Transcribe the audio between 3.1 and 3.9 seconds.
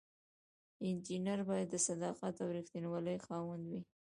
خاوند وي.